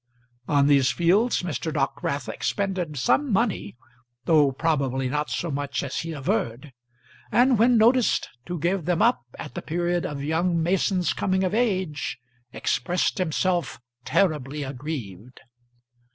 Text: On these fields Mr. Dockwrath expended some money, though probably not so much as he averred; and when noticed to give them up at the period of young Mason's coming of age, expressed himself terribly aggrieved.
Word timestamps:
On 0.47 0.65
these 0.65 0.89
fields 0.89 1.43
Mr. 1.43 1.71
Dockwrath 1.71 2.27
expended 2.27 2.97
some 2.97 3.31
money, 3.31 3.75
though 4.25 4.51
probably 4.51 5.07
not 5.07 5.29
so 5.29 5.51
much 5.51 5.83
as 5.83 5.97
he 5.99 6.11
averred; 6.11 6.73
and 7.31 7.59
when 7.59 7.77
noticed 7.77 8.27
to 8.47 8.57
give 8.57 8.85
them 8.85 9.03
up 9.03 9.21
at 9.37 9.53
the 9.53 9.61
period 9.61 10.03
of 10.07 10.23
young 10.23 10.59
Mason's 10.63 11.13
coming 11.13 11.43
of 11.43 11.53
age, 11.53 12.17
expressed 12.51 13.19
himself 13.19 13.79
terribly 14.03 14.63
aggrieved. 14.63 15.39